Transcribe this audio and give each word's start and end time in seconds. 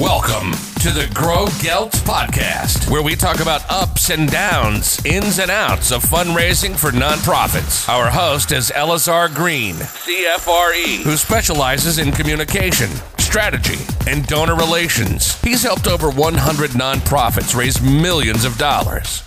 Welcome 0.00 0.50
to 0.80 0.90
the 0.90 1.08
Grow 1.14 1.46
Gelt 1.62 1.92
podcast, 2.02 2.90
where 2.90 3.02
we 3.04 3.14
talk 3.14 3.38
about 3.38 3.62
ups 3.70 4.10
and 4.10 4.28
downs, 4.28 4.98
ins 5.06 5.38
and 5.38 5.52
outs 5.52 5.92
of 5.92 6.02
fundraising 6.02 6.76
for 6.76 6.90
nonprofits. 6.90 7.88
Our 7.88 8.10
host 8.10 8.50
is 8.50 8.72
Elazar 8.72 9.32
Green, 9.32 9.76
CFRE, 9.76 11.04
who 11.04 11.16
specializes 11.16 11.98
in 11.98 12.10
communication, 12.10 12.90
strategy, 13.18 13.78
and 14.08 14.26
donor 14.26 14.56
relations. 14.56 15.40
He's 15.42 15.62
helped 15.62 15.86
over 15.86 16.10
100 16.10 16.70
nonprofits 16.70 17.54
raise 17.54 17.80
millions 17.80 18.44
of 18.44 18.58
dollars. 18.58 19.22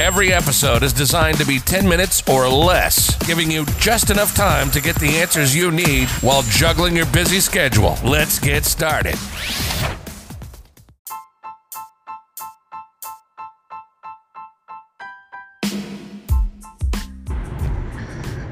Every 0.00 0.32
episode 0.32 0.84
is 0.84 0.92
designed 0.92 1.38
to 1.38 1.44
be 1.44 1.58
10 1.58 1.88
minutes 1.88 2.22
or 2.28 2.48
less, 2.48 3.16
giving 3.26 3.50
you 3.50 3.66
just 3.80 4.10
enough 4.10 4.32
time 4.32 4.70
to 4.70 4.80
get 4.80 4.94
the 4.94 5.08
answers 5.08 5.56
you 5.56 5.72
need 5.72 6.06
while 6.20 6.42
juggling 6.42 6.94
your 6.94 7.06
busy 7.06 7.40
schedule. 7.40 7.96
Let's 8.04 8.38
get 8.38 8.64
started. 8.64 9.16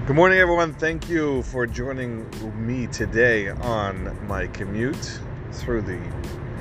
Good 0.04 0.16
morning, 0.16 0.40
everyone. 0.40 0.74
Thank 0.74 1.09
you 1.09 1.42
for 1.45 1.65
joining 1.65 2.28
me 2.66 2.88
today 2.88 3.51
on 3.51 4.26
my 4.26 4.48
commute 4.48 5.20
through 5.52 5.82
the 5.82 6.01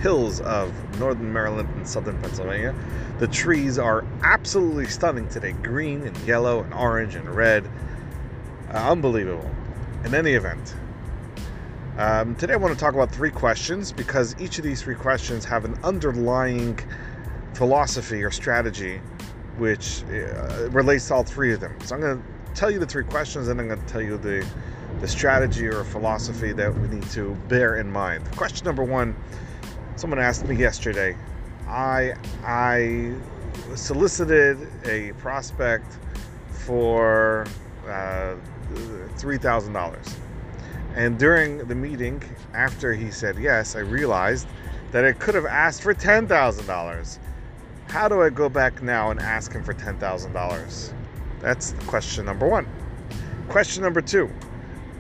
hills 0.02 0.42
of 0.42 0.74
northern 1.00 1.32
Maryland 1.32 1.70
and 1.76 1.88
southern 1.88 2.20
Pennsylvania. 2.22 2.76
The 3.20 3.28
trees 3.28 3.78
are 3.80 4.06
absolutely 4.24 4.88
stunning 4.88 5.28
today 5.30 5.54
green 5.54 6.02
and 6.04 6.18
yellow 6.20 6.62
and 6.64 6.74
orange 6.74 7.16
and 7.16 7.30
red. 7.30 7.70
Uh, 8.74 8.92
unbelievable. 8.92 9.50
In 10.04 10.14
any 10.14 10.34
event, 10.34 10.76
um, 11.98 12.36
today 12.36 12.54
I 12.54 12.58
want 12.58 12.74
to 12.74 12.80
talk 12.80 12.94
about 12.94 13.12
three 13.12 13.32
questions 13.32 13.92
because 13.92 14.36
each 14.40 14.58
of 14.58 14.64
these 14.64 14.82
three 14.82 14.96
questions 14.96 15.46
have 15.46 15.66
an 15.66 15.80
underlying 15.84 16.80
philosophy 17.54 18.22
or 18.24 18.32
strategy 18.32 19.00
which 19.58 20.04
uh, 20.04 20.70
relates 20.72 21.08
to 21.08 21.14
all 21.14 21.24
three 21.24 21.54
of 21.54 21.62
them. 21.62 21.74
So 21.86 21.96
I'm 21.96 22.02
going 22.02 22.22
to 22.22 22.24
tell 22.54 22.70
you 22.70 22.80
the 22.80 22.86
three 22.86 23.06
questions 23.06 23.48
and 23.48 23.60
I'm 23.60 23.68
going 23.68 23.80
to 23.80 23.88
tell 23.88 24.02
you 24.02 24.18
the 24.18 24.46
the 25.02 25.08
strategy 25.08 25.68
or 25.68 25.84
philosophy 25.84 26.54
that 26.54 26.74
we 26.74 26.88
need 26.88 27.10
to 27.12 27.36
bear 27.48 27.78
in 27.78 27.92
mind. 27.92 28.30
Question 28.32 28.66
number 28.66 28.84
one 28.84 29.16
someone 29.96 30.20
asked 30.20 30.46
me 30.46 30.56
yesterday. 30.56 31.16
I 31.68 32.14
I 32.44 33.14
solicited 33.76 34.58
a 34.86 35.14
prospect 35.14 35.98
for 36.50 37.46
uh, 37.88 38.36
three 39.18 39.38
thousand 39.38 39.74
dollars, 39.74 40.06
and 40.96 41.18
during 41.18 41.60
the 41.60 41.76
meeting, 41.76 42.22
after 42.54 42.94
he 42.94 43.12
said 43.12 43.38
yes, 43.38 43.76
I 43.76 43.80
realized 43.80 44.48
that 44.92 45.06
I 45.06 45.12
could 45.14 45.36
have 45.36 45.46
asked 45.46 45.82
for 45.82 45.94
ten 45.94 46.28
thousand 46.28 46.68
dollars. 46.68 47.20
How 47.88 48.08
do 48.08 48.22
I 48.22 48.30
go 48.30 48.50
back 48.50 48.82
now 48.82 49.12
and 49.12 49.20
ask 49.20 49.54
him 49.54 49.64
for 49.64 49.74
ten 49.74 49.98
thousand 49.98 50.34
dollars? 50.34 50.94
That's 51.40 51.74
question 51.88 52.26
number 52.26 52.48
one. 52.48 52.68
Question 53.50 53.84
number 53.84 54.02
two 54.02 54.30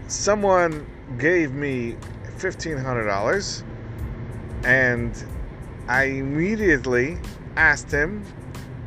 someone 0.08 0.86
gave 1.18 1.52
me 1.52 1.96
$1,500 2.38 3.64
and 4.66 5.24
I 5.88 6.06
immediately 6.06 7.20
asked 7.56 7.92
him 7.92 8.26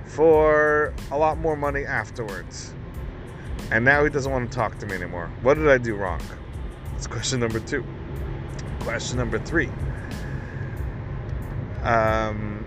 for 0.04 0.92
a 1.12 1.16
lot 1.16 1.38
more 1.38 1.56
money 1.56 1.84
afterwards. 1.84 2.74
And 3.70 3.84
now 3.84 4.02
he 4.02 4.10
doesn't 4.10 4.30
want 4.30 4.50
to 4.50 4.56
talk 4.56 4.78
to 4.78 4.86
me 4.86 4.94
anymore. 4.94 5.30
What 5.42 5.54
did 5.54 5.68
I 5.68 5.78
do 5.78 5.94
wrong? 5.94 6.20
That's 6.92 7.06
question 7.06 7.40
number 7.40 7.60
two. 7.60 7.84
Question 8.80 9.18
number 9.18 9.38
three. 9.38 9.70
Um, 11.82 12.66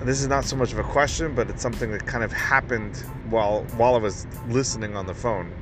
this 0.00 0.20
is 0.20 0.26
not 0.26 0.44
so 0.44 0.56
much 0.56 0.72
of 0.72 0.78
a 0.78 0.82
question, 0.82 1.34
but 1.34 1.48
it's 1.50 1.62
something 1.62 1.92
that 1.92 2.06
kind 2.06 2.24
of 2.24 2.32
happened 2.32 2.96
while 3.30 3.62
while 3.76 3.94
I 3.94 3.98
was 3.98 4.26
listening 4.48 4.96
on 4.96 5.06
the 5.06 5.14
phone 5.14 5.52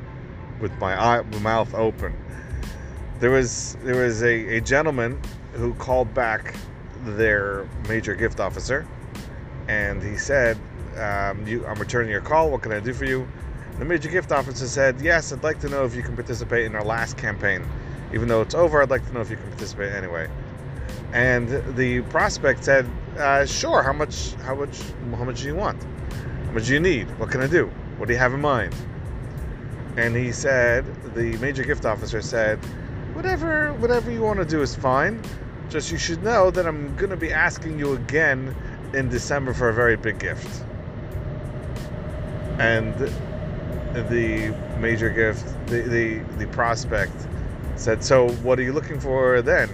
with 0.61 0.73
my 0.79 0.99
eye, 0.99 1.23
my 1.23 1.39
mouth 1.39 1.75
open. 1.75 2.15
There 3.19 3.31
was 3.31 3.77
there 3.83 3.97
was 3.97 4.23
a, 4.23 4.57
a 4.57 4.61
gentleman 4.61 5.21
who 5.55 5.73
called 5.75 6.13
back 6.13 6.55
their 7.05 7.67
major 7.89 8.15
gift 8.15 8.41
officer, 8.41 8.87
and 9.69 10.03
he 10.03 10.17
said, 10.17 10.59
um, 10.99 11.47
you, 11.47 11.65
"I'm 11.67 11.79
returning 11.79 12.11
your 12.11 12.21
call. 12.21 12.51
What 12.51 12.63
can 12.63 12.73
I 12.73 12.81
do 12.81 12.93
for 12.93 13.07
you?" 13.07 13.27
The 13.79 13.85
major 13.85 14.11
gift 14.11 14.33
officer 14.33 14.67
said, 14.67 15.01
"Yes, 15.01 15.33
I'd 15.33 15.43
like 15.43 15.61
to 15.61 15.69
know 15.69 15.85
if 15.85 15.95
you 15.95 16.03
can 16.03 16.15
participate 16.15 16.67
in 16.67 16.75
our 16.75 16.85
last 16.85 17.17
campaign. 17.17 17.65
Even 18.13 18.29
though 18.29 18.43
it's 18.43 18.55
over, 18.55 18.83
I'd 18.83 18.91
like 18.91 19.07
to 19.07 19.13
know 19.13 19.21
if 19.21 19.31
you 19.31 19.37
can 19.37 19.49
participate 19.49 19.93
anyway." 19.93 20.29
And 21.13 21.49
the 21.77 22.03
prospect 22.03 22.65
said, 22.65 22.87
uh, 23.19 23.47
"Sure. 23.47 23.83
How 23.83 23.93
much? 23.93 24.35
How 24.43 24.55
much? 24.55 24.83
How 25.17 25.25
much 25.25 25.41
do 25.41 25.47
you 25.47 25.55
want? 25.55 25.83
How 26.47 26.53
much 26.53 26.67
do 26.67 26.75
you 26.75 26.81
need? 26.81 27.07
What 27.19 27.31
can 27.31 27.41
I 27.41 27.47
do? 27.47 27.71
What 27.97 28.09
do 28.09 28.13
you 28.13 28.19
have 28.19 28.35
in 28.35 28.41
mind?" 28.41 28.75
And 29.97 30.15
he 30.15 30.31
said, 30.31 30.85
the 31.15 31.39
major 31.39 31.65
gift 31.65 31.87
officer 31.87 32.21
said, 32.21 32.59
"Whatever, 33.17 33.73
whatever 33.75 34.11
you 34.11 34.21
want 34.21 34.39
to 34.41 34.45
do 34.45 34.61
is 34.61 34.77
fine. 34.77 35.23
Just 35.71 35.91
you 35.91 35.99
should 35.99 36.23
know 36.23 36.51
that 36.51 36.67
I'm 36.67 36.95
going 36.97 37.11
to 37.11 37.17
be 37.17 37.33
asking 37.33 37.79
you 37.79 37.95
again 37.95 38.55
in 38.93 39.09
December 39.09 39.55
for 39.55 39.71
a 39.71 39.75
very 39.75 39.97
big 39.97 40.19
gift." 40.19 40.65
And 42.59 42.95
the 44.11 44.55
major 44.79 45.09
gift, 45.09 45.47
the 45.67 45.81
the, 45.81 46.19
the 46.39 46.47
prospect 46.49 47.17
said, 47.77 48.05
"So 48.05 48.29
what 48.45 48.59
are 48.59 48.63
you 48.63 48.75
looking 48.75 49.01
for 49.01 49.41
then?" 49.41 49.69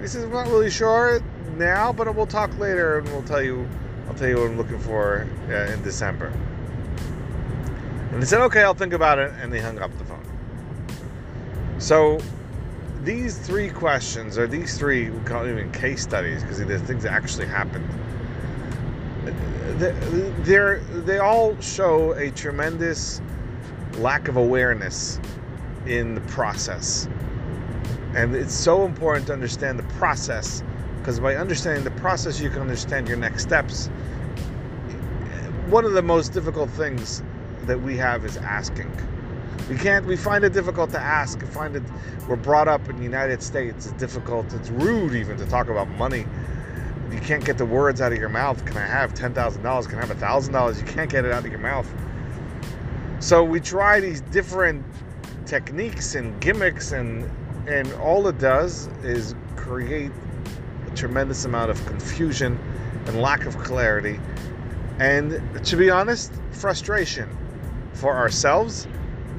He 0.00 0.06
says, 0.06 0.24
"I'm 0.24 0.32
not 0.32 0.48
really 0.48 0.70
sure 0.70 1.20
now, 1.58 1.92
but 1.92 2.14
we'll 2.14 2.26
talk 2.26 2.50
later, 2.58 2.98
and 2.98 3.08
we'll 3.10 3.22
tell 3.22 3.42
you. 3.42 3.68
I'll 4.08 4.14
tell 4.14 4.28
you 4.28 4.36
what 4.36 4.50
I'm 4.50 4.56
looking 4.56 4.80
for 4.80 5.26
uh, 5.48 5.72
in 5.72 5.82
December." 5.82 6.32
And 8.12 8.18
he 8.18 8.26
said, 8.26 8.40
"Okay, 8.42 8.62
I'll 8.62 8.74
think 8.74 8.94
about 8.94 9.18
it," 9.18 9.30
and 9.40 9.52
they 9.52 9.60
hung 9.60 9.78
up 9.78 9.96
the 9.98 10.04
phone. 10.04 10.24
So, 11.78 12.18
these 13.04 13.36
three 13.38 13.68
questions, 13.68 14.38
or 14.38 14.46
these 14.46 14.78
three, 14.78 15.10
we 15.10 15.20
call 15.24 15.44
them 15.44 15.58
even 15.58 15.72
case 15.72 16.02
studies, 16.02 16.42
because 16.42 16.58
they're 16.58 16.78
things 16.78 17.02
that 17.02 17.12
actually 17.12 17.46
happened. 17.46 17.88
They're, 20.44 20.80
they 20.80 21.18
all 21.18 21.60
show 21.60 22.12
a 22.12 22.30
tremendous 22.30 23.20
lack 23.94 24.28
of 24.28 24.36
awareness 24.36 25.20
in 25.86 26.14
the 26.14 26.20
process. 26.22 27.08
And 28.14 28.34
it's 28.34 28.54
so 28.54 28.84
important 28.84 29.26
to 29.28 29.32
understand 29.32 29.78
the 29.78 29.94
process 29.94 30.62
because 30.98 31.18
by 31.18 31.34
understanding 31.34 31.82
the 31.82 31.90
process, 31.92 32.40
you 32.40 32.48
can 32.48 32.60
understand 32.60 33.08
your 33.08 33.16
next 33.16 33.42
steps. 33.42 33.88
One 35.68 35.84
of 35.84 35.94
the 35.94 36.02
most 36.02 36.32
difficult 36.32 36.70
things 36.70 37.24
that 37.66 37.80
we 37.80 37.96
have 37.96 38.24
is 38.24 38.36
asking. 38.36 38.90
We 39.72 39.78
can't, 39.78 40.04
we 40.04 40.18
find 40.18 40.44
it 40.44 40.52
difficult 40.52 40.90
to 40.90 41.00
ask. 41.00 41.40
We 41.40 41.46
find 41.46 41.74
it, 41.74 41.82
we're 42.28 42.36
brought 42.36 42.68
up 42.68 42.90
in 42.90 42.98
the 42.98 43.02
United 43.02 43.42
States, 43.42 43.86
it's 43.86 43.98
difficult, 43.98 44.52
it's 44.52 44.68
rude 44.68 45.14
even 45.14 45.38
to 45.38 45.46
talk 45.46 45.70
about 45.70 45.88
money. 45.92 46.26
You 47.10 47.18
can't 47.20 47.42
get 47.42 47.56
the 47.56 47.64
words 47.64 48.02
out 48.02 48.12
of 48.12 48.18
your 48.18 48.28
mouth. 48.28 48.62
Can 48.66 48.76
I 48.76 48.84
have 48.84 49.14
$10,000? 49.14 49.88
Can 49.88 49.98
I 49.98 50.00
have 50.06 50.10
a 50.10 50.14
$1,000? 50.14 50.78
You 50.78 50.84
can't 50.84 51.10
get 51.10 51.24
it 51.24 51.32
out 51.32 51.46
of 51.46 51.50
your 51.50 51.58
mouth. 51.60 51.90
So 53.20 53.42
we 53.42 53.60
try 53.60 53.98
these 53.98 54.20
different 54.20 54.84
techniques 55.46 56.16
and 56.16 56.38
gimmicks 56.38 56.92
and 56.92 57.24
and 57.66 57.90
all 57.94 58.26
it 58.26 58.38
does 58.38 58.88
is 59.02 59.34
create 59.56 60.10
a 60.86 60.94
tremendous 60.94 61.46
amount 61.46 61.70
of 61.70 61.86
confusion 61.86 62.58
and 63.06 63.22
lack 63.22 63.46
of 63.46 63.56
clarity 63.56 64.20
and 64.98 65.40
to 65.64 65.76
be 65.76 65.88
honest 65.88 66.32
frustration 66.50 67.28
for 67.94 68.16
ourselves 68.16 68.86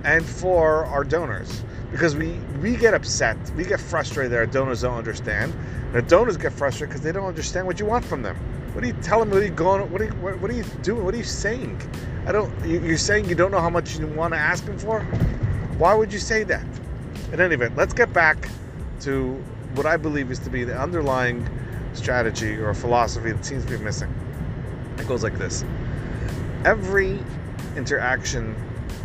and 0.03 0.25
for 0.25 0.85
our 0.85 1.03
donors. 1.03 1.63
Because 1.91 2.15
we 2.15 2.31
we 2.61 2.75
get 2.75 2.93
upset 2.93 3.37
we 3.55 3.63
get 3.63 3.79
frustrated 3.79 4.31
that 4.31 4.37
our 4.37 4.45
donors 4.45 4.81
don't 4.81 4.97
understand. 4.97 5.53
And 5.85 5.93
the 5.93 6.01
donors 6.01 6.37
get 6.37 6.53
frustrated 6.53 6.89
because 6.89 7.01
they 7.01 7.11
don't 7.11 7.27
understand 7.27 7.67
what 7.67 7.79
you 7.79 7.85
want 7.85 8.03
from 8.03 8.21
them. 8.23 8.35
What 8.73 8.83
are 8.83 8.87
you 8.87 8.93
telling 9.01 9.29
me? 9.29 9.35
What 9.35 9.43
are 9.43 9.45
you 9.45 9.51
going 9.51 9.91
what 9.91 10.01
are 10.01 10.05
you 10.05 10.11
what, 10.13 10.39
what 10.39 10.51
are 10.51 10.55
you 10.55 10.63
doing? 10.81 11.03
What 11.05 11.13
are 11.13 11.17
you 11.17 11.23
saying? 11.23 11.79
I 12.25 12.31
don't 12.31 12.51
you're 12.65 12.97
saying 12.97 13.29
you 13.29 13.35
don't 13.35 13.51
know 13.51 13.61
how 13.61 13.69
much 13.69 13.97
you 13.97 14.07
want 14.07 14.33
to 14.33 14.39
ask 14.39 14.65
them 14.65 14.77
for? 14.77 15.01
Why 15.77 15.93
would 15.93 16.11
you 16.11 16.19
say 16.19 16.43
that? 16.43 16.65
In 17.31 17.41
any 17.41 17.55
event, 17.55 17.75
let's 17.75 17.93
get 17.93 18.13
back 18.13 18.49
to 19.01 19.33
what 19.75 19.85
I 19.85 19.97
believe 19.97 20.31
is 20.31 20.39
to 20.39 20.49
be 20.49 20.63
the 20.63 20.79
underlying 20.79 21.47
strategy 21.93 22.55
or 22.57 22.73
philosophy 22.73 23.31
that 23.31 23.45
seems 23.45 23.65
to 23.65 23.77
be 23.77 23.83
missing. 23.83 24.13
It 24.97 25.07
goes 25.07 25.23
like 25.23 25.37
this. 25.37 25.63
Every 26.65 27.19
interaction 27.75 28.55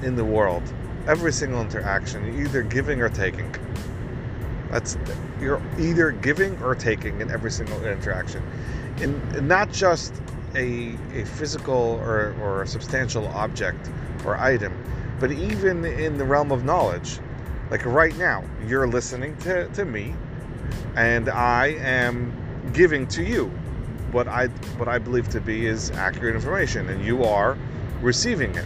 in 0.02 0.14
the 0.16 0.24
world, 0.24 0.62
every 1.08 1.32
single 1.32 1.60
interaction, 1.60 2.24
you're 2.26 2.46
either 2.46 2.62
giving 2.62 3.00
or 3.00 3.08
taking. 3.08 3.52
That's 4.70 4.96
you're 5.40 5.62
either 5.78 6.12
giving 6.12 6.60
or 6.62 6.74
taking 6.74 7.20
in 7.20 7.30
every 7.30 7.50
single 7.50 7.82
interaction. 7.84 8.42
In 9.00 9.48
not 9.48 9.72
just 9.72 10.14
a, 10.54 10.94
a 11.14 11.24
physical 11.24 11.98
or, 12.02 12.36
or 12.40 12.62
a 12.62 12.66
substantial 12.66 13.26
object 13.28 13.90
or 14.24 14.36
item, 14.36 14.72
but 15.18 15.32
even 15.32 15.84
in 15.84 16.18
the 16.18 16.24
realm 16.24 16.52
of 16.52 16.64
knowledge 16.64 17.18
like 17.70 17.84
right 17.84 18.16
now, 18.16 18.44
you're 18.66 18.86
listening 18.86 19.36
to, 19.38 19.68
to 19.68 19.84
me 19.84 20.14
and 20.96 21.28
I 21.28 21.68
am 21.80 22.32
giving 22.72 23.06
to 23.08 23.22
you 23.22 23.46
what 24.10 24.26
I 24.26 24.46
what 24.78 24.88
I 24.88 24.98
believe 24.98 25.28
to 25.30 25.40
be 25.40 25.66
is 25.66 25.90
accurate 25.90 26.34
information, 26.34 26.88
and 26.88 27.04
you 27.04 27.24
are 27.24 27.58
receiving 28.00 28.54
it. 28.54 28.64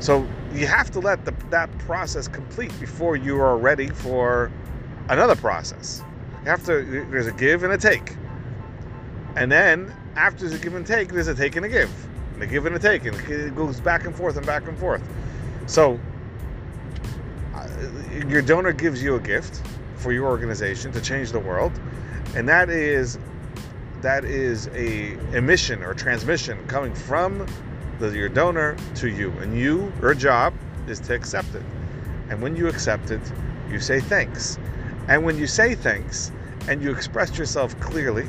So 0.00 0.26
you 0.54 0.66
have 0.66 0.90
to 0.90 1.00
let 1.00 1.24
the, 1.24 1.32
that 1.50 1.76
process 1.78 2.28
complete 2.28 2.78
before 2.78 3.16
you 3.16 3.40
are 3.40 3.56
ready 3.56 3.88
for 3.88 4.50
another 5.08 5.36
process. 5.36 6.02
You 6.44 6.50
have 6.50 6.64
to. 6.66 7.06
There's 7.10 7.26
a 7.26 7.32
give 7.32 7.62
and 7.62 7.72
a 7.72 7.78
take, 7.78 8.16
and 9.36 9.50
then 9.50 9.94
after 10.16 10.46
a 10.46 10.58
give 10.58 10.74
and 10.74 10.86
take, 10.86 11.08
there's 11.12 11.28
a 11.28 11.34
take 11.34 11.56
and 11.56 11.64
a 11.64 11.68
give, 11.68 11.90
and 12.34 12.42
a 12.42 12.46
give 12.46 12.66
and 12.66 12.74
a 12.76 12.78
take, 12.78 13.04
and 13.04 13.16
it 13.30 13.54
goes 13.54 13.80
back 13.80 14.04
and 14.04 14.14
forth 14.14 14.36
and 14.36 14.44
back 14.44 14.66
and 14.66 14.78
forth. 14.78 15.02
So 15.66 15.98
uh, 17.54 17.68
your 18.28 18.42
donor 18.42 18.72
gives 18.72 19.02
you 19.02 19.14
a 19.14 19.20
gift 19.20 19.62
for 19.96 20.12
your 20.12 20.26
organization 20.26 20.92
to 20.92 21.00
change 21.00 21.30
the 21.32 21.38
world, 21.38 21.72
and 22.34 22.48
that 22.48 22.68
is 22.68 23.18
that 24.02 24.24
is 24.24 24.66
a 24.74 25.12
emission 25.36 25.82
or 25.82 25.94
transmission 25.94 26.66
coming 26.66 26.92
from 26.92 27.46
the, 28.02 28.18
your 28.18 28.28
donor 28.28 28.76
to 28.96 29.08
you, 29.08 29.30
and 29.40 29.56
you 29.56 29.92
your 30.00 30.14
job 30.14 30.52
is 30.88 30.98
to 31.00 31.14
accept 31.14 31.54
it. 31.54 31.62
And 32.28 32.42
when 32.42 32.56
you 32.56 32.66
accept 32.66 33.10
it, 33.10 33.20
you 33.70 33.78
say 33.78 34.00
thanks. 34.00 34.58
And 35.08 35.24
when 35.24 35.38
you 35.38 35.46
say 35.46 35.74
thanks 35.74 36.32
and 36.68 36.82
you 36.82 36.92
express 36.92 37.38
yourself 37.38 37.78
clearly 37.80 38.26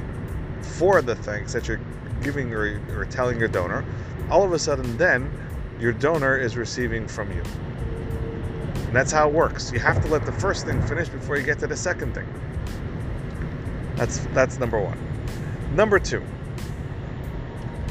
for 0.62 1.02
the 1.02 1.16
thanks 1.16 1.54
that 1.54 1.68
you're 1.68 1.80
giving 2.22 2.54
or, 2.54 2.80
or 2.98 3.06
telling 3.06 3.40
your 3.40 3.48
donor, 3.48 3.84
all 4.30 4.44
of 4.44 4.54
a 4.54 4.60
sudden 4.60 4.98
then 4.98 5.32
your 5.80 5.92
donor 5.92 6.38
is 6.38 6.56
receiving 6.56 7.08
from 7.08 7.32
you. 7.32 7.44
And 8.76 8.96
that's 8.96 9.12
how 9.12 9.28
it 9.28 9.34
works. 9.34 9.72
You 9.72 9.80
have 9.80 10.04
to 10.04 10.10
let 10.10 10.26
the 10.26 10.32
first 10.34 10.66
thing 10.66 10.82
finish 10.84 11.10
before 11.10 11.38
you 11.38 11.44
get 11.44 11.58
to 11.60 11.68
the 11.68 11.76
second 11.76 12.14
thing. 12.14 12.28
That's 13.96 14.20
that's 14.34 14.60
number 14.60 14.80
1. 14.80 15.76
Number 15.76 16.00
2. 16.00 16.24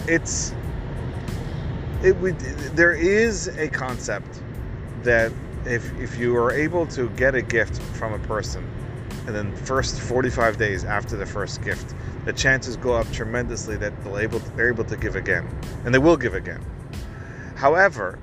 It's 0.06 0.54
it 2.04 2.16
would 2.16 2.38
there 2.76 2.92
is 2.92 3.48
a 3.58 3.68
concept 3.68 4.42
that 5.02 5.32
if 5.64 5.92
if 6.00 6.18
you 6.18 6.36
are 6.36 6.52
able 6.52 6.86
to 6.86 7.08
get 7.10 7.34
a 7.34 7.42
gift 7.42 7.80
from 7.94 8.12
a 8.12 8.18
person 8.20 8.68
and 9.26 9.34
then 9.34 9.54
first 9.54 10.00
45 10.00 10.58
days 10.58 10.84
after 10.84 11.16
the 11.16 11.26
first 11.26 11.62
gift 11.62 11.94
the 12.24 12.32
chances 12.32 12.76
go 12.76 12.94
up 12.94 13.10
tremendously 13.12 13.76
that 13.76 13.92
they'll 14.04 14.18
able 14.18 14.40
to, 14.40 14.50
they're 14.50 14.68
able 14.68 14.84
to 14.84 14.96
give 14.96 15.16
again. 15.16 15.48
And 15.84 15.92
they 15.92 15.98
will 15.98 16.16
give 16.16 16.34
again. 16.34 16.64
However 17.56 18.18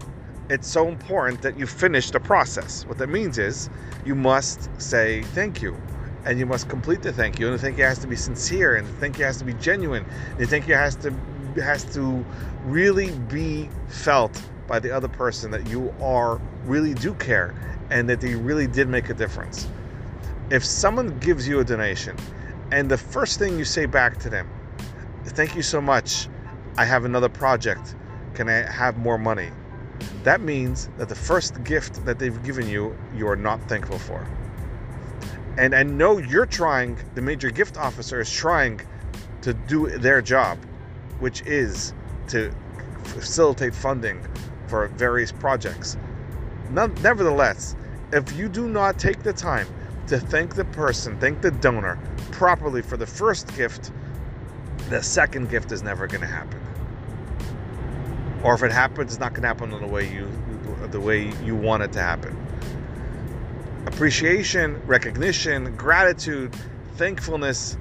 it's 0.49 0.67
so 0.67 0.87
important 0.87 1.43
that 1.43 1.59
you 1.59 1.67
finish 1.67 2.09
the 2.09 2.19
process. 2.19 2.85
What 2.87 2.97
that 2.97 3.07
means 3.07 3.37
is 3.37 3.69
you 4.03 4.15
must 4.15 4.69
say 4.81 5.21
thank 5.21 5.61
you. 5.61 5.77
And 6.25 6.39
you 6.39 6.45
must 6.45 6.67
complete 6.67 7.01
the 7.01 7.13
thank 7.13 7.39
you. 7.39 7.47
And 7.47 7.55
the 7.55 7.61
thank 7.61 7.77
you 7.77 7.83
has 7.83 7.99
to 7.99 8.07
be 8.07 8.15
sincere. 8.15 8.75
And 8.75 8.87
the 8.87 8.93
thank 8.93 9.19
you 9.19 9.25
has 9.25 9.37
to 9.37 9.45
be 9.45 9.53
genuine. 9.53 10.05
The 10.37 10.47
thank 10.47 10.67
you 10.67 10.73
has 10.73 10.95
to 10.97 11.13
has 11.61 11.83
to 11.93 12.25
really 12.65 13.11
be 13.11 13.69
felt 13.87 14.41
by 14.67 14.79
the 14.79 14.91
other 14.91 15.07
person 15.07 15.51
that 15.51 15.67
you 15.67 15.93
are 16.01 16.39
really 16.65 16.93
do 16.93 17.13
care 17.15 17.55
and 17.89 18.07
that 18.09 18.21
they 18.21 18.35
really 18.35 18.67
did 18.67 18.87
make 18.87 19.09
a 19.09 19.13
difference. 19.13 19.67
If 20.51 20.63
someone 20.63 21.17
gives 21.19 21.47
you 21.47 21.59
a 21.59 21.63
donation 21.63 22.15
and 22.71 22.89
the 22.89 22.97
first 22.97 23.39
thing 23.39 23.57
you 23.57 23.65
say 23.65 23.85
back 23.85 24.17
to 24.19 24.29
them, 24.29 24.49
thank 25.25 25.55
you 25.55 25.61
so 25.61 25.81
much, 25.81 26.27
I 26.77 26.85
have 26.85 27.05
another 27.05 27.29
project, 27.29 27.95
can 28.33 28.47
I 28.47 28.71
have 28.71 28.97
more 28.97 29.17
money? 29.17 29.49
That 30.23 30.41
means 30.41 30.89
that 30.97 31.09
the 31.09 31.15
first 31.15 31.63
gift 31.63 32.05
that 32.05 32.19
they've 32.19 32.41
given 32.43 32.67
you, 32.67 32.95
you 33.15 33.27
are 33.27 33.35
not 33.35 33.61
thankful 33.67 33.99
for. 33.99 34.25
And 35.57 35.75
I 35.75 35.83
know 35.83 36.19
you're 36.19 36.45
trying, 36.45 36.97
the 37.15 37.21
major 37.21 37.49
gift 37.49 37.77
officer 37.77 38.21
is 38.21 38.31
trying 38.31 38.81
to 39.41 39.53
do 39.53 39.89
their 39.97 40.21
job, 40.21 40.57
which 41.19 41.41
is 41.41 41.93
to 42.27 42.51
facilitate 43.03 43.73
funding 43.73 44.25
for 44.67 44.87
various 44.89 45.31
projects. 45.31 45.97
Nevertheless, 46.71 47.75
if 48.11 48.31
you 48.33 48.49
do 48.49 48.67
not 48.67 48.99
take 48.99 49.23
the 49.23 49.33
time 49.33 49.67
to 50.07 50.19
thank 50.19 50.55
the 50.55 50.65
person, 50.65 51.19
thank 51.19 51.41
the 51.41 51.51
donor 51.51 51.99
properly 52.31 52.81
for 52.81 52.97
the 52.97 53.05
first 53.05 53.55
gift, 53.55 53.91
the 54.89 55.01
second 55.01 55.49
gift 55.49 55.71
is 55.71 55.83
never 55.83 56.07
going 56.07 56.21
to 56.21 56.27
happen. 56.27 56.59
Or 58.43 58.53
if 58.53 58.63
it 58.63 58.71
happens, 58.71 59.11
it's 59.11 59.19
not 59.19 59.33
going 59.33 59.41
to 59.41 59.47
happen 59.47 59.73
in 59.73 59.81
the 59.81 59.87
way 59.87 60.11
you 60.11 60.27
the 60.91 60.99
way 60.99 61.31
you 61.43 61.55
want 61.55 61.83
it 61.83 61.91
to 61.91 61.99
happen. 61.99 62.35
Appreciation, 63.85 64.81
recognition, 64.87 65.75
gratitude, 65.75 66.55
thankfulness, 66.95 67.77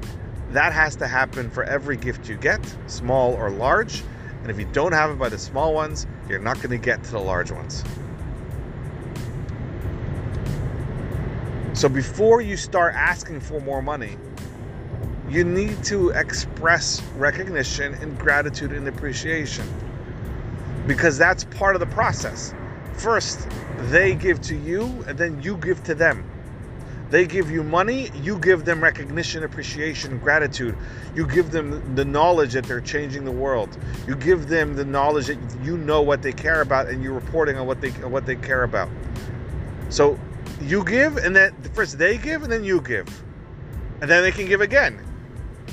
that 0.52 0.72
has 0.72 0.96
to 0.96 1.06
happen 1.06 1.50
for 1.50 1.64
every 1.64 1.96
gift 1.96 2.28
you 2.28 2.36
get, 2.36 2.60
small 2.86 3.34
or 3.34 3.50
large. 3.50 4.02
And 4.42 4.50
if 4.50 4.58
you 4.58 4.66
don't 4.72 4.92
have 4.92 5.10
it 5.10 5.18
by 5.18 5.28
the 5.28 5.38
small 5.38 5.74
ones, 5.74 6.06
you're 6.28 6.38
not 6.38 6.56
going 6.56 6.70
to 6.70 6.78
get 6.78 7.02
to 7.04 7.10
the 7.10 7.18
large 7.18 7.50
ones. 7.50 7.84
So 11.74 11.88
before 11.88 12.40
you 12.40 12.56
start 12.56 12.94
asking 12.94 13.40
for 13.40 13.60
more 13.60 13.82
money, 13.82 14.16
you 15.28 15.44
need 15.44 15.84
to 15.84 16.10
express 16.10 17.02
recognition 17.16 17.94
and 17.94 18.18
gratitude 18.18 18.72
and 18.72 18.88
appreciation 18.88 19.66
because 20.86 21.18
that's 21.18 21.44
part 21.44 21.76
of 21.76 21.80
the 21.80 21.86
process. 21.86 22.54
First, 22.94 23.46
they 23.90 24.14
give 24.14 24.40
to 24.42 24.56
you, 24.56 25.04
and 25.06 25.16
then 25.16 25.40
you 25.40 25.56
give 25.58 25.84
to 25.84 25.94
them. 25.94 26.27
They 27.10 27.26
give 27.26 27.50
you 27.50 27.62
money, 27.62 28.10
you 28.22 28.38
give 28.38 28.66
them 28.66 28.82
recognition, 28.82 29.42
appreciation, 29.42 30.18
gratitude. 30.18 30.76
You 31.14 31.26
give 31.26 31.50
them 31.50 31.94
the 31.94 32.04
knowledge 32.04 32.52
that 32.52 32.64
they're 32.64 32.82
changing 32.82 33.24
the 33.24 33.32
world. 33.32 33.78
You 34.06 34.14
give 34.14 34.48
them 34.48 34.74
the 34.74 34.84
knowledge 34.84 35.28
that 35.28 35.38
you 35.62 35.78
know 35.78 36.02
what 36.02 36.20
they 36.20 36.32
care 36.32 36.60
about 36.60 36.88
and 36.88 37.02
you're 37.02 37.14
reporting 37.14 37.56
on 37.56 37.66
what 37.66 37.80
they 37.80 37.90
what 37.90 38.26
they 38.26 38.36
care 38.36 38.62
about. 38.62 38.90
So 39.88 40.18
you 40.60 40.84
give 40.84 41.16
and 41.16 41.34
then 41.34 41.54
first 41.72 41.98
they 41.98 42.18
give 42.18 42.42
and 42.42 42.52
then 42.52 42.62
you 42.62 42.82
give. 42.82 43.08
And 44.02 44.10
then 44.10 44.22
they 44.22 44.30
can 44.30 44.46
give 44.46 44.60
again. 44.60 45.02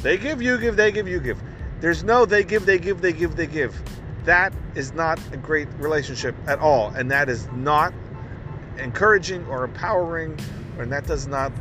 They 0.02 0.18
give, 0.18 0.42
you 0.42 0.58
give, 0.58 0.78
they 0.78 0.92
give, 0.92 1.08
you 1.08 1.20
give. 1.20 1.42
There's 1.82 2.04
no 2.04 2.26
they 2.26 2.44
give, 2.44 2.66
they 2.66 2.80
give, 2.80 3.02
they 3.02 3.12
give, 3.12 3.36
they 3.36 3.48
give. 3.48 3.76
That 4.24 4.54
is 4.74 4.94
not 4.94 5.20
a 5.34 5.38
great 5.38 5.68
relationship 5.80 6.34
at 6.48 6.60
all 6.60 6.90
and 6.96 7.12
that 7.12 7.28
is 7.28 7.48
not 7.52 7.94
encouraging 8.78 9.46
or 9.48 9.66
empowering 9.66 10.38
and 10.80 10.92
that 10.92 11.06
does 11.06 11.28
not 11.28 11.52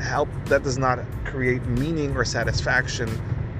help 0.00 0.28
that 0.46 0.62
does 0.62 0.78
not 0.78 1.00
create 1.24 1.64
meaning 1.66 2.16
or 2.16 2.24
satisfaction 2.24 3.08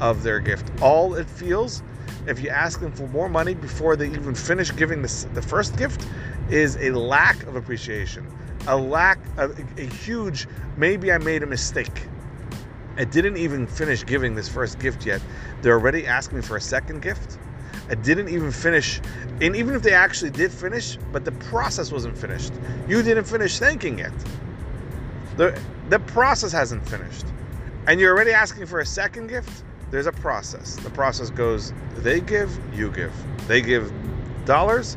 of 0.01 0.23
their 0.23 0.41
gift. 0.41 0.71
All 0.81 1.15
it 1.15 1.29
feels 1.29 1.83
if 2.27 2.41
you 2.41 2.51
ask 2.51 2.81
them 2.81 2.93
for 2.93 3.09
more 3.09 3.29
money 3.29 3.55
before 3.55 3.97
they 3.97 4.07
even 4.07 4.35
finish 4.35 4.75
giving 4.75 5.03
this, 5.03 5.25
the 5.35 5.43
first 5.43 5.77
gift 5.77 6.07
is 6.51 6.77
a 6.77 6.91
lack 6.91 7.43
of 7.45 7.57
appreciation. 7.57 8.27
A 8.69 8.77
lack 8.77 9.19
of 9.39 9.59
a 9.77 9.83
huge 9.83 10.47
maybe 10.77 11.11
i 11.11 11.19
made 11.19 11.43
a 11.43 11.47
mistake. 11.47 12.07
I 12.97 13.05
didn't 13.05 13.39
even 13.39 13.67
finish 13.67 14.05
giving 14.05 14.35
this 14.35 14.49
first 14.49 14.79
gift 14.79 15.05
yet. 15.05 15.21
They're 15.63 15.75
already 15.75 16.07
asking 16.07 16.39
me 16.39 16.43
for 16.43 16.57
a 16.57 16.61
second 16.61 17.03
gift. 17.03 17.39
I 17.89 17.95
didn't 17.95 18.29
even 18.29 18.53
finish, 18.53 19.01
and 19.41 19.57
even 19.57 19.75
if 19.75 19.83
they 19.83 19.95
actually 19.95 20.31
did 20.31 20.53
finish, 20.53 20.99
but 21.11 21.25
the 21.25 21.33
process 21.33 21.91
wasn't 21.91 22.17
finished. 22.17 22.53
You 22.89 23.03
didn't 23.03 23.25
finish 23.25 23.59
thanking 23.59 23.99
it. 23.99 24.13
The, 25.37 25.61
the 25.89 25.99
process 26.01 26.53
hasn't 26.53 26.87
finished. 26.89 27.27
And 27.87 27.99
you're 27.99 28.15
already 28.15 28.33
asking 28.33 28.67
for 28.67 28.81
a 28.81 28.87
second 28.87 29.29
gift? 29.29 29.65
There's 29.91 30.07
a 30.07 30.13
process. 30.13 30.77
The 30.77 30.91
process 30.91 31.31
goes 31.31 31.73
they 31.97 32.21
give, 32.21 32.51
you 32.75 32.91
give. 32.91 33.13
They 33.47 33.61
give 33.61 33.93
dollars, 34.45 34.97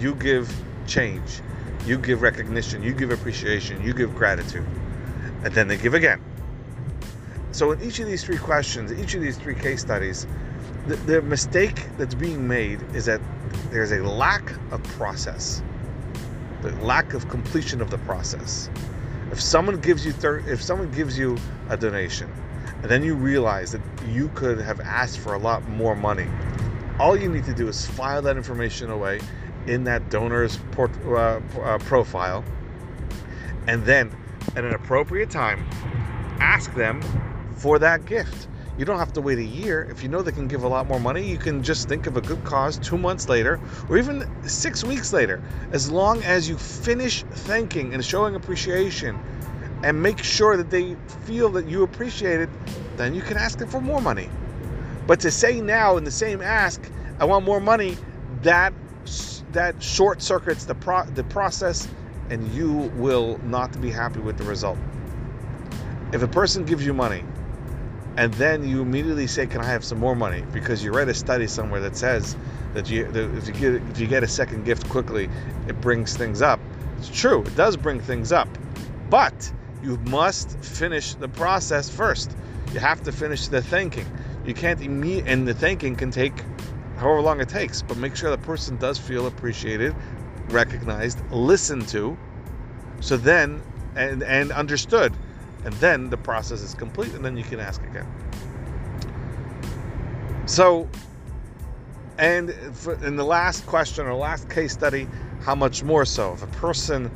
you 0.00 0.14
give 0.14 0.52
change. 0.86 1.40
You 1.86 1.98
give 1.98 2.22
recognition, 2.22 2.82
you 2.82 2.92
give 2.92 3.10
appreciation, 3.10 3.82
you 3.84 3.92
give 3.92 4.14
gratitude. 4.14 4.66
And 5.44 5.52
then 5.52 5.68
they 5.68 5.76
give 5.76 5.94
again. 5.94 6.22
So, 7.50 7.72
in 7.72 7.82
each 7.82 7.98
of 7.98 8.06
these 8.06 8.24
three 8.24 8.38
questions, 8.38 8.92
each 8.92 9.14
of 9.14 9.20
these 9.20 9.36
three 9.36 9.54
case 9.54 9.80
studies, 9.80 10.26
the, 10.86 10.96
the 10.96 11.22
mistake 11.22 11.86
that's 11.98 12.14
being 12.14 12.48
made 12.48 12.80
is 12.94 13.04
that 13.06 13.20
there's 13.70 13.92
a 13.92 14.02
lack 14.02 14.52
of 14.70 14.82
process, 14.84 15.62
the 16.62 16.70
lack 16.76 17.14
of 17.14 17.28
completion 17.28 17.82
of 17.82 17.90
the 17.90 17.98
process. 17.98 18.70
If 19.32 19.40
someone 19.40 19.78
gives 19.78 20.04
you 20.04 20.12
thir- 20.12 20.44
if 20.46 20.62
someone 20.62 20.90
gives 20.90 21.18
you 21.18 21.38
a 21.70 21.76
donation, 21.76 22.30
and 22.82 22.90
then 22.90 23.02
you 23.02 23.14
realize 23.14 23.72
that 23.72 23.80
you 24.06 24.28
could 24.34 24.60
have 24.60 24.78
asked 24.80 25.20
for 25.20 25.32
a 25.32 25.38
lot 25.38 25.66
more 25.68 25.96
money, 25.96 26.26
all 27.00 27.16
you 27.16 27.30
need 27.30 27.44
to 27.44 27.54
do 27.54 27.66
is 27.66 27.86
file 27.86 28.20
that 28.22 28.36
information 28.36 28.90
away 28.90 29.20
in 29.66 29.84
that 29.84 30.10
donor's 30.10 30.58
port- 30.72 30.90
uh, 31.06 31.40
uh, 31.62 31.78
profile, 31.78 32.44
and 33.66 33.84
then 33.86 34.10
at 34.54 34.64
an 34.64 34.74
appropriate 34.74 35.30
time, 35.30 35.64
ask 36.38 36.74
them 36.74 37.00
for 37.56 37.78
that 37.78 38.04
gift. 38.04 38.48
You 38.78 38.86
don't 38.86 38.98
have 38.98 39.12
to 39.14 39.20
wait 39.20 39.38
a 39.38 39.44
year. 39.44 39.86
If 39.90 40.02
you 40.02 40.08
know 40.08 40.22
they 40.22 40.32
can 40.32 40.48
give 40.48 40.64
a 40.64 40.68
lot 40.68 40.86
more 40.86 40.98
money, 40.98 41.28
you 41.28 41.36
can 41.36 41.62
just 41.62 41.88
think 41.88 42.06
of 42.06 42.16
a 42.16 42.22
good 42.22 42.42
cause 42.42 42.78
two 42.78 42.96
months 42.96 43.28
later 43.28 43.60
or 43.90 43.98
even 43.98 44.26
six 44.48 44.82
weeks 44.82 45.12
later. 45.12 45.42
As 45.72 45.90
long 45.90 46.22
as 46.22 46.48
you 46.48 46.56
finish 46.56 47.22
thanking 47.22 47.92
and 47.92 48.02
showing 48.02 48.34
appreciation 48.34 49.18
and 49.84 50.02
make 50.02 50.22
sure 50.22 50.56
that 50.56 50.70
they 50.70 50.96
feel 51.24 51.50
that 51.50 51.66
you 51.66 51.82
appreciate 51.82 52.40
it, 52.40 52.48
then 52.96 53.14
you 53.14 53.20
can 53.20 53.36
ask 53.36 53.58
them 53.58 53.68
for 53.68 53.80
more 53.80 54.00
money. 54.00 54.30
But 55.06 55.20
to 55.20 55.30
say 55.30 55.60
now 55.60 55.98
in 55.98 56.04
the 56.04 56.10
same 56.10 56.40
ask, 56.40 56.80
I 57.18 57.26
want 57.26 57.44
more 57.44 57.60
money, 57.60 57.98
that 58.42 58.72
that 59.52 59.82
short 59.82 60.22
circuits 60.22 60.64
the 60.64 60.74
pro- 60.74 61.04
the 61.04 61.24
process 61.24 61.86
and 62.30 62.50
you 62.54 62.72
will 62.96 63.38
not 63.44 63.78
be 63.82 63.90
happy 63.90 64.20
with 64.20 64.38
the 64.38 64.44
result. 64.44 64.78
If 66.12 66.22
a 66.22 66.28
person 66.28 66.64
gives 66.64 66.86
you 66.86 66.94
money 66.94 67.22
and 68.16 68.32
then 68.34 68.66
you 68.68 68.82
immediately 68.82 69.26
say, 69.26 69.46
"Can 69.46 69.60
I 69.60 69.66
have 69.66 69.84
some 69.84 69.98
more 69.98 70.14
money?" 70.14 70.44
because 70.52 70.84
you 70.84 70.92
read 70.92 71.08
a 71.08 71.14
study 71.14 71.46
somewhere 71.46 71.80
that 71.80 71.96
says 71.96 72.36
that 72.74 72.90
you 72.90 73.04
that 73.12 73.36
if 73.36 73.46
you 73.46 73.54
get 73.54 73.74
if 73.90 73.98
you 74.00 74.06
get 74.06 74.22
a 74.22 74.28
second 74.28 74.64
gift 74.64 74.88
quickly, 74.88 75.28
it 75.68 75.80
brings 75.80 76.16
things 76.16 76.42
up. 76.42 76.60
It's 76.98 77.08
true, 77.08 77.42
it 77.42 77.56
does 77.56 77.76
bring 77.76 78.00
things 78.00 78.32
up, 78.32 78.48
but 79.10 79.52
you 79.82 79.98
must 80.08 80.58
finish 80.58 81.14
the 81.14 81.28
process 81.28 81.90
first. 81.90 82.36
You 82.72 82.80
have 82.80 83.02
to 83.02 83.12
finish 83.12 83.48
the 83.48 83.60
thinking. 83.60 84.06
You 84.46 84.54
can't 84.54 84.80
immediate, 84.80 85.26
and 85.26 85.46
the 85.46 85.54
thinking 85.54 85.96
can 85.96 86.10
take 86.10 86.44
however 86.98 87.20
long 87.20 87.40
it 87.40 87.48
takes, 87.48 87.82
but 87.82 87.96
make 87.96 88.14
sure 88.14 88.30
the 88.30 88.38
person 88.38 88.76
does 88.76 88.98
feel 88.98 89.26
appreciated, 89.26 89.94
recognized, 90.50 91.18
listened 91.30 91.88
to, 91.88 92.16
so 93.00 93.16
then 93.16 93.60
and 93.96 94.22
and 94.22 94.52
understood, 94.52 95.12
and 95.64 95.72
then 95.74 96.10
the 96.10 96.16
process 96.16 96.60
is 96.60 96.74
complete, 96.74 97.12
and 97.14 97.24
then 97.24 97.36
you 97.36 97.44
can 97.44 97.60
ask 97.60 97.82
again. 97.84 98.06
So, 100.46 100.88
and 102.18 102.50
in 103.02 103.16
the 103.16 103.24
last 103.24 103.66
question 103.66 104.06
or 104.06 104.14
last 104.14 104.50
case 104.50 104.72
study, 104.72 105.06
how 105.42 105.54
much 105.54 105.82
more 105.82 106.04
so? 106.04 106.32
If 106.32 106.42
a 106.42 106.46
person, 106.48 107.10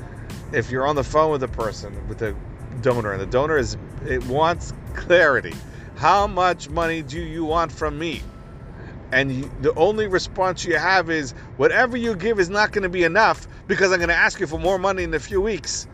if 0.53 0.71
you're 0.71 0.87
on 0.87 0.97
the 0.97 1.05
phone 1.05 1.31
with 1.31 1.43
a 1.43 1.49
person 1.49 2.09
with 2.09 2.23
a 2.23 2.35
donor, 2.83 3.13
and 3.13 3.21
the 3.21 3.27
donor 3.27 3.57
is 3.59 3.77
it 4.07 4.25
wants 4.27 4.73
clarity. 4.95 5.55
How 5.97 6.27
much 6.27 6.69
money 6.69 7.03
do 7.03 7.21
you 7.21 7.45
want 7.45 7.73
from 7.73 7.99
me? 7.99 8.23
And 9.13 9.33
you, 9.33 9.51
the 9.61 9.73
only 9.75 10.09
response 10.09 10.65
you 10.65 10.77
have 10.77 11.11
is 11.11 11.33
whatever 11.57 11.97
you 11.97 12.15
give 12.15 12.39
is 12.41 12.51
not 12.51 12.73
going 12.73 12.83
to 12.83 12.89
be 12.89 13.05
enough 13.05 13.47
because 13.67 13.93
I'm 13.93 13.99
going 13.99 14.09
to 14.09 14.15
ask 14.15 14.41
you 14.41 14.47
for 14.47 14.59
more 14.59 14.79
money 14.79 15.05
in 15.05 15.15
a 15.15 15.21
few 15.21 15.41
weeks. 15.41 15.87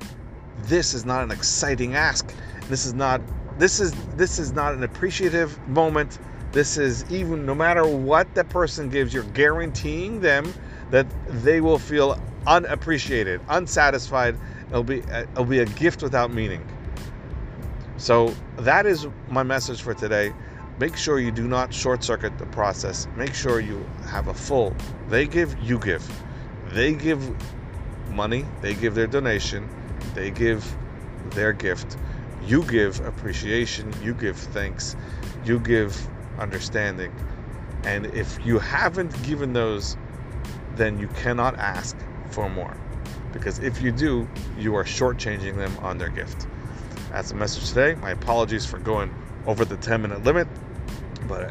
This 0.65 0.95
is 0.95 1.05
not 1.05 1.23
an 1.23 1.31
exciting 1.31 1.95
ask. 1.95 2.33
This 2.69 2.87
is 2.87 2.95
not 2.95 3.21
this 3.59 3.81
is 3.81 3.93
this 4.17 4.39
is 4.39 4.53
not 4.53 4.75
an 4.75 4.83
appreciative 4.83 5.59
moment. 5.69 6.19
This 6.53 6.79
is 6.79 7.11
even 7.11 7.47
no 7.47 7.55
matter 7.55 7.87
what 7.87 8.35
the 8.35 8.45
person 8.45 8.89
gives, 8.89 9.13
you're 9.15 9.25
guaranteeing 9.25 10.21
them 10.21 10.53
that 10.91 11.07
they 11.29 11.61
will 11.61 11.79
feel 11.79 12.21
unappreciated, 12.47 13.41
unsatisfied. 13.49 14.37
It'll 14.69 14.83
be 14.83 14.99
it'll 14.99 15.45
be 15.45 15.61
a 15.61 15.67
gift 15.67 16.03
without 16.03 16.33
meaning. 16.33 16.67
So 17.97 18.35
that 18.59 18.87
is 18.87 19.07
my 19.29 19.43
message 19.43 19.81
for 19.83 19.95
today. 19.95 20.33
Make 20.79 20.97
sure 20.97 21.21
you 21.21 21.31
do 21.31 21.47
not 21.47 21.73
short 21.73 22.03
circuit 22.03 22.37
the 22.39 22.47
process. 22.47 23.07
Make 23.17 23.35
sure 23.35 23.61
you 23.61 23.87
have 24.07 24.29
a 24.29 24.35
full. 24.35 24.75
They 25.09 25.27
give, 25.27 25.57
you 25.63 25.79
give. 25.79 26.05
They 26.71 26.95
give 26.95 27.23
money, 28.11 28.45
they 28.63 28.75
give 28.75 28.95
their 28.95 29.07
donation, 29.07 29.69
they 30.15 30.31
give 30.31 30.77
their 31.31 31.53
gift. 31.53 31.97
You 32.47 32.63
give 32.65 33.01
appreciation, 33.01 33.93
you 34.03 34.15
give 34.15 34.37
thanks, 34.37 34.97
you 35.45 35.59
give 35.59 36.09
understanding. 36.39 37.13
And 37.85 38.07
if 38.07 38.45
you 38.45 38.59
haven't 38.59 39.23
given 39.23 39.53
those, 39.53 39.97
then 40.77 40.99
you 40.99 41.09
cannot 41.09 41.57
ask 41.59 41.97
for 42.31 42.49
more. 42.49 42.77
Because 43.33 43.59
if 43.61 43.81
you 43.83 43.93
do, 43.93 44.29
you 44.59 44.75
are 44.75 44.85
shortchanging 44.85 45.57
them 45.57 45.77
on 45.81 45.99
their 45.99 46.09
gift. 46.09 46.47
That's 47.11 47.31
the 47.31 47.35
message 47.35 47.69
today. 47.69 47.95
My 47.95 48.11
apologies 48.11 48.67
for 48.67 48.79
going 48.79 49.15
over 49.47 49.65
the 49.65 49.77
10 49.77 50.03
minute 50.03 50.25
limit, 50.25 50.49
but 51.29 51.51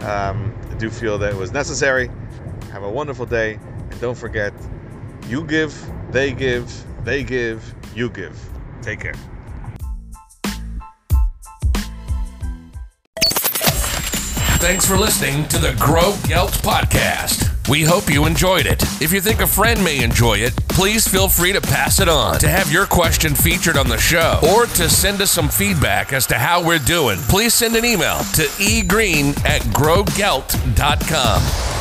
um, 0.00 0.54
I 0.70 0.74
do 0.78 0.90
feel 0.90 1.18
that 1.18 1.32
it 1.32 1.36
was 1.36 1.52
necessary. 1.52 2.10
Have 2.72 2.82
a 2.82 2.90
wonderful 2.90 3.26
day, 3.26 3.54
and 3.90 4.00
don't 4.00 4.16
forget 4.16 4.52
you 5.28 5.44
give, 5.44 5.74
they 6.10 6.32
give, 6.32 6.84
they 7.04 7.22
give, 7.22 7.74
you 7.94 8.10
give. 8.10 8.36
Take 8.82 9.00
care. 9.00 9.14
Thanks 14.64 14.86
for 14.86 14.96
listening 14.96 15.46
to 15.48 15.58
the 15.58 15.74
Grow 15.78 16.16
Gelt 16.26 16.52
podcast. 16.62 17.68
We 17.68 17.82
hope 17.82 18.10
you 18.10 18.26
enjoyed 18.26 18.66
it. 18.66 18.82
If 19.02 19.12
you 19.12 19.20
think 19.20 19.40
a 19.40 19.46
friend 19.46 19.82
may 19.82 20.02
enjoy 20.02 20.38
it, 20.38 20.54
please 20.68 21.06
feel 21.06 21.28
free 21.28 21.52
to 21.52 21.60
pass 21.60 22.00
it 22.00 22.08
on. 22.08 22.38
To 22.40 22.48
have 22.48 22.72
your 22.72 22.86
question 22.86 23.34
featured 23.34 23.76
on 23.76 23.88
the 23.88 23.98
show 23.98 24.40
or 24.54 24.66
to 24.66 24.88
send 24.88 25.20
us 25.20 25.30
some 25.30 25.48
feedback 25.48 26.12
as 26.12 26.26
to 26.28 26.36
how 26.36 26.66
we're 26.66 26.78
doing, 26.78 27.18
please 27.28 27.54
send 27.54 27.76
an 27.76 27.84
email 27.84 28.18
to 28.18 28.42
egreen 28.58 29.36
at 29.44 29.62
growgelt.com. 29.62 31.73